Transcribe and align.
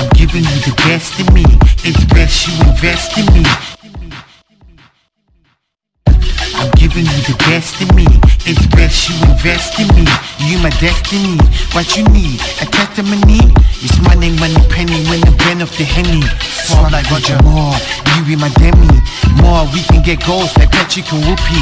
I'm 0.00 0.08
giving 0.16 0.44
you 0.44 0.58
the 0.64 0.72
best 0.88 1.20
in 1.20 1.28
me. 1.34 1.44
It's 1.84 2.02
best 2.08 2.48
you 2.48 2.56
invest 2.64 3.18
in 3.18 3.26
me. 3.36 3.44
I'm 6.56 6.70
giving 6.80 7.04
you 7.04 7.20
the 7.28 7.36
best 7.44 7.76
in 7.84 7.94
me. 7.94 8.06
It's 8.48 8.64
best 8.72 9.10
you 9.10 9.16
invest 9.28 9.78
in 9.78 9.88
me. 9.92 10.08
You 10.48 10.56
my 10.64 10.70
destiny. 10.80 11.36
What 11.76 11.98
you 11.98 12.04
need? 12.16 12.40
A 12.64 12.66
testimony? 12.72 13.52
It's 13.84 14.00
money, 14.00 14.32
money, 14.40 14.56
penny 14.72 15.04
when 15.04 15.20
the 15.20 15.36
brand 15.36 15.60
of 15.60 15.70
the 15.76 15.84
henny. 15.84 16.24
Fall 16.70 16.90
like 16.90 17.10
Roger 17.10 17.38
Moore. 17.42 17.74
You 18.16 18.24
be 18.24 18.36
my 18.36 18.50
demi. 18.60 18.88
More 19.42 19.66
we 19.74 19.82
can 19.90 20.02
get 20.02 20.24
goals 20.26 20.54
like 20.56 20.70
Patrick 20.70 21.10
and 21.12 21.22
Whoopi. 21.24 21.60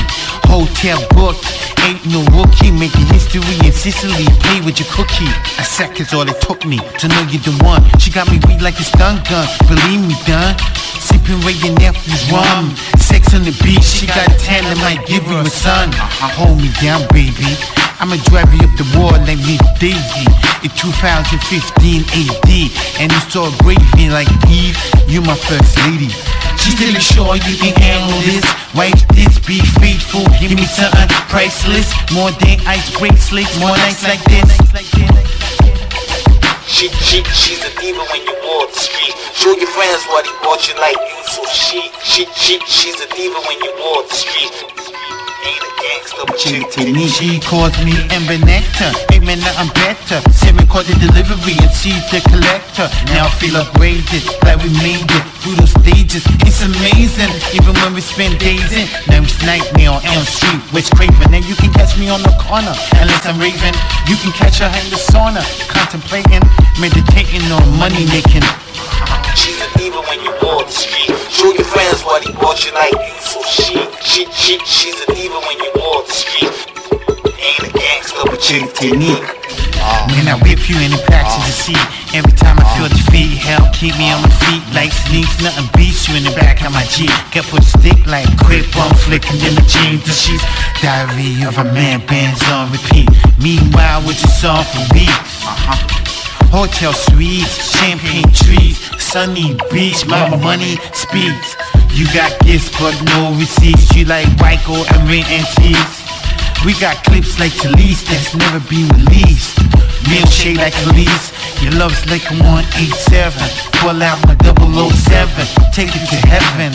Hotel 0.48 0.98
booked. 1.16 1.48
Ain't 1.86 2.04
no 2.06 2.20
rookie 2.36 2.70
making 2.70 3.06
history 3.08 3.40
in 3.64 3.72
Sicily. 3.72 4.26
Play 4.44 4.60
with 4.60 4.80
your 4.80 4.88
cookie. 4.92 5.30
A 5.58 5.64
second's 5.64 6.12
all 6.12 6.28
it 6.28 6.40
took 6.40 6.66
me 6.66 6.78
to 7.00 7.08
know 7.08 7.22
you 7.32 7.38
the 7.38 7.54
one. 7.64 7.82
She 7.98 8.10
got 8.10 8.28
me 8.30 8.38
weak 8.46 8.60
like 8.60 8.78
a 8.78 8.84
stun 8.84 9.22
gun. 9.28 9.46
Believe 9.68 10.02
me, 10.04 10.14
done. 10.26 10.56
Sipping 11.00 11.40
Wray 11.40 11.56
and 11.64 11.78
Nephew's 11.78 12.24
rum. 12.30 12.74
Sex 13.08 13.32
on 13.32 13.40
the 13.40 13.56
beach, 13.64 13.88
she 13.88 14.04
got 14.04 14.28
a 14.28 14.36
tan 14.36 14.60
that 14.68 14.76
might 14.84 15.00
give 15.08 15.24
you 15.24 15.40
a 15.40 15.48
son. 15.48 15.88
Hold 16.36 16.60
me 16.60 16.68
down, 16.76 17.08
baby. 17.08 17.56
I'ma 18.04 18.20
drive 18.28 18.52
you 18.52 18.68
up 18.68 18.74
the 18.76 18.84
wall 18.92 19.16
like 19.24 19.40
me 19.48 19.56
Daisy 19.80 20.28
in 20.60 20.68
2015 20.76 22.04
AD. 22.04 22.50
And 23.00 23.08
it's 23.08 23.32
all 23.32 23.48
gravy 23.64 24.12
like 24.12 24.28
Eve, 24.52 24.76
you 25.08 25.24
my 25.24 25.32
first 25.48 25.72
lady. 25.88 26.12
She 26.60 26.76
still 26.76 26.92
sure 27.00 27.40
you 27.40 27.56
can 27.56 27.72
handle 27.80 28.20
this. 28.28 28.44
Wife 28.76 29.00
this, 29.16 29.40
be 29.40 29.64
faithful, 29.80 30.28
give 30.36 30.52
me 30.52 30.68
something 30.68 31.08
priceless. 31.32 31.88
More 32.12 32.28
than 32.44 32.60
ice 32.68 32.92
bracelets, 33.00 33.56
more 33.56 33.72
nights 33.72 34.04
like 34.04 34.20
this. 34.28 34.52
She, 36.68 36.92
she, 37.00 37.24
she's 37.32 37.64
a 37.64 37.72
diva 37.80 38.04
when 38.12 38.20
you 38.28 38.37
the 38.66 38.80
street. 38.80 39.14
Show 39.34 39.54
your 39.54 39.70
friends 39.70 40.02
what 40.10 40.26
he 40.26 40.32
bought 40.42 40.66
you 40.66 40.74
like 40.80 40.98
you. 40.98 41.18
So 41.30 41.44
she, 41.46 41.90
she, 42.02 42.26
she, 42.34 42.58
she's 42.66 42.98
a 43.00 43.08
diva 43.14 43.38
when 43.46 43.58
you 43.62 43.72
walk 43.78 44.08
the 44.08 44.14
street. 44.14 44.87
She 47.18 47.40
calls 47.42 47.74
me 47.82 47.98
Ember 48.14 48.38
Nectar, 48.46 48.94
ain't 49.10 49.26
man 49.26 49.42
nothing 49.42 49.74
better. 49.74 50.22
Seven 50.30 50.66
called 50.66 50.86
the 50.86 50.94
delivery 51.02 51.58
and 51.58 51.72
she's 51.74 51.98
the 52.14 52.22
collector. 52.30 52.86
Now 53.10 53.26
I 53.26 53.30
feel 53.42 53.58
upgraded, 53.58 54.22
like 54.46 54.62
we 54.62 54.70
made 54.78 55.02
it 55.02 55.24
through 55.42 55.58
those 55.58 55.74
stages. 55.82 56.22
It's 56.46 56.62
amazing, 56.62 57.30
even 57.58 57.74
when 57.82 57.94
we 57.94 58.02
spend 58.02 58.38
days 58.38 58.70
in. 58.70 58.86
Now 59.10 59.22
it's 59.22 59.34
nightmare 59.42 59.98
on 59.98 60.02
Elm 60.06 60.22
Street, 60.26 60.62
Wes 60.70 60.86
Craven. 60.90 61.34
And 61.34 61.42
you 61.42 61.54
can 61.58 61.74
catch 61.74 61.98
me 61.98 62.06
on 62.06 62.22
the 62.22 62.34
corner, 62.38 62.74
unless 63.02 63.26
I'm 63.26 63.38
raving. 63.38 63.74
You 64.06 64.14
can 64.22 64.30
catch 64.34 64.62
her 64.62 64.70
in 64.70 64.86
the 64.94 65.00
sauna, 65.10 65.42
contemplating, 65.66 66.42
meditating 66.78 67.46
on 67.50 67.66
money 67.78 68.06
making. 68.14 68.46
She's 69.34 69.58
a 69.58 69.68
diva 69.78 70.02
when 70.06 70.22
you 70.22 70.30
walk 70.42 70.66
the 70.66 70.74
street. 70.74 71.14
Show 71.30 71.50
your 71.54 71.66
friends 71.66 72.02
what 72.02 72.22
he 72.22 72.30
bought 72.34 72.62
you 72.66 72.74
like 72.74 72.94
you. 72.94 73.14
So 73.22 73.42
she, 73.42 73.77
she, 74.18 74.26
she, 74.34 74.58
she's 74.66 74.98
a 75.02 75.06
diva 75.14 75.38
when 75.46 75.58
you 75.62 75.70
walk 75.78 76.06
the 76.06 76.12
street. 76.12 76.50
Ain't 77.38 77.62
a 77.62 77.70
gangster, 77.70 78.24
but 78.26 78.42
she 78.42 78.58
technique. 78.74 79.22
Man, 80.10 80.26
uh, 80.26 80.34
I 80.34 80.42
whip 80.42 80.58
you 80.66 80.74
in 80.82 80.90
the 80.90 80.98
patches 81.06 81.38
of 81.38 81.54
uh. 81.54 81.62
seat. 81.62 81.84
Every 82.18 82.34
time 82.34 82.58
I 82.58 82.66
feel 82.74 82.88
defeat, 82.90 83.38
hell, 83.38 83.62
keep 83.70 83.94
me 83.94 84.10
on 84.10 84.22
my 84.22 84.32
feet 84.42 84.64
like 84.74 84.90
sneaks. 84.90 85.38
Nothing 85.38 85.70
beats 85.78 86.08
you 86.08 86.18
in 86.18 86.24
the 86.26 86.34
back 86.34 86.66
of 86.66 86.72
my 86.74 86.82
Jeep. 86.90 87.14
Get 87.30 87.46
put 87.46 87.62
stick 87.62 87.98
like 88.10 88.26
quick 88.42 88.66
bump 88.74 88.96
flicking 89.06 89.38
in 89.38 89.54
the 89.54 89.62
jeans. 89.70 90.02
The 90.02 90.10
sheets. 90.10 90.42
Diary 90.82 91.46
of 91.46 91.54
a 91.62 91.66
man, 91.70 92.02
bands 92.06 92.42
on 92.50 92.72
repeat. 92.74 93.06
Meanwhile, 93.38 94.02
with 94.02 94.18
your 94.18 94.34
song 94.34 94.64
for 94.66 94.82
weeks. 94.98 95.46
Uh-huh. 95.46 95.98
Hotel 96.50 96.92
suites, 96.92 97.54
champagne 97.76 98.26
trees, 98.32 98.80
sunny 98.98 99.54
beach, 99.70 100.06
my 100.06 100.34
money 100.34 100.80
speaks. 100.90 101.54
You 101.98 102.06
got 102.14 102.30
gifts 102.46 102.70
but 102.78 102.94
no 103.18 103.34
receipts. 103.34 103.90
You 103.90 104.04
like 104.06 104.30
gold 104.62 104.86
and 104.94 105.02
ring 105.10 105.26
antiques. 105.34 106.06
We 106.62 106.78
got 106.78 106.94
clips 107.02 107.42
like 107.42 107.50
Talise 107.58 108.06
that's 108.06 108.38
never 108.38 108.62
been 108.70 108.86
released. 108.94 109.58
Milkshake 110.06 110.62
like 110.62 110.78
Kelis. 110.86 111.34
Your 111.58 111.74
love's 111.74 112.06
like 112.06 112.22
a 112.30 112.38
187. 112.38 113.34
Pull 113.82 113.98
out 113.98 114.14
my 114.30 114.38
007. 114.46 114.62
Take 115.74 115.90
it 115.90 116.06
to 116.14 116.18
heaven. 116.30 116.70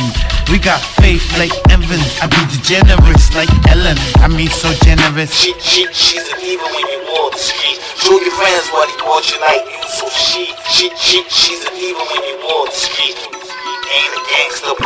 We 0.52 0.59
got 0.59 0.84
faith 1.00 1.24
like 1.40 1.56
Evans. 1.72 2.19
I 2.19 2.28
be 2.28 2.44
degenerate 2.52 3.24
like 3.31 3.48
Ellen. 3.72 3.96
I 4.19 4.28
mean 4.28 4.52
so 4.52 4.75
generous. 4.84 5.31
She, 5.31 5.56
she, 5.64 5.88
she's 5.96 6.28
a 6.28 6.36
diva 6.36 6.68
when 6.68 6.84
you 6.92 7.00
walk 7.16 7.31
the 7.31 7.40
street. 7.40 7.80
Show 7.96 8.19
your 8.19 8.36
friends 8.36 8.68
what 8.75 8.92
he 8.92 8.96
bought 9.00 9.24
you 9.31 9.40
like 9.40 9.72
you. 9.72 9.88
So 9.88 10.12
she, 10.12 10.52
she, 10.68 10.92
she, 11.00 11.24
she's 11.31 11.64
a 11.64 11.72
diva 11.72 12.03
when 12.12 12.24
you 12.28 12.43